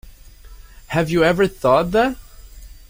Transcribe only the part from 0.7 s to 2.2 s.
Have you ever thought that?